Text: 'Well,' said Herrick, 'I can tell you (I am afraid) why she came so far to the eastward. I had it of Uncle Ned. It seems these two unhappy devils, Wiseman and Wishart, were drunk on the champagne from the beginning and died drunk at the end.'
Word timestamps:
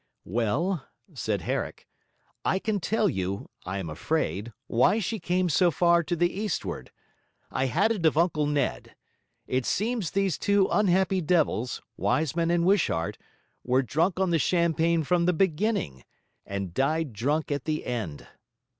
'Well,' 0.25 0.83
said 1.13 1.41
Herrick, 1.41 1.87
'I 2.43 2.57
can 2.57 2.79
tell 2.79 3.07
you 3.07 3.51
(I 3.67 3.77
am 3.77 3.87
afraid) 3.87 4.51
why 4.65 4.97
she 4.97 5.19
came 5.19 5.47
so 5.47 5.69
far 5.69 6.01
to 6.01 6.15
the 6.15 6.33
eastward. 6.33 6.89
I 7.51 7.67
had 7.67 7.91
it 7.91 8.03
of 8.07 8.17
Uncle 8.17 8.47
Ned. 8.47 8.95
It 9.45 9.63
seems 9.67 10.09
these 10.09 10.39
two 10.39 10.67
unhappy 10.71 11.21
devils, 11.21 11.83
Wiseman 11.97 12.49
and 12.49 12.65
Wishart, 12.65 13.19
were 13.63 13.83
drunk 13.83 14.19
on 14.19 14.31
the 14.31 14.39
champagne 14.39 15.03
from 15.03 15.27
the 15.27 15.33
beginning 15.33 16.03
and 16.47 16.73
died 16.73 17.13
drunk 17.13 17.51
at 17.51 17.65
the 17.65 17.85
end.' 17.85 18.25